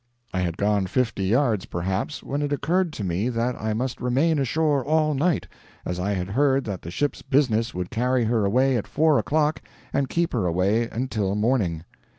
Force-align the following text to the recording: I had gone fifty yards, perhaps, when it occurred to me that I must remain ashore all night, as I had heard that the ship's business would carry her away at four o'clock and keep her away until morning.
I 0.33 0.39
had 0.39 0.57
gone 0.57 0.87
fifty 0.87 1.25
yards, 1.25 1.65
perhaps, 1.65 2.23
when 2.23 2.41
it 2.41 2.51
occurred 2.51 2.91
to 2.93 3.03
me 3.03 3.29
that 3.29 3.55
I 3.61 3.75
must 3.75 4.01
remain 4.01 4.39
ashore 4.39 4.83
all 4.83 5.13
night, 5.13 5.47
as 5.85 5.99
I 5.99 6.13
had 6.13 6.29
heard 6.29 6.63
that 6.63 6.81
the 6.81 6.89
ship's 6.89 7.21
business 7.21 7.75
would 7.75 7.91
carry 7.91 8.23
her 8.23 8.43
away 8.43 8.77
at 8.77 8.87
four 8.87 9.19
o'clock 9.19 9.61
and 9.93 10.09
keep 10.09 10.33
her 10.33 10.47
away 10.47 10.89
until 10.89 11.35
morning. 11.35 11.83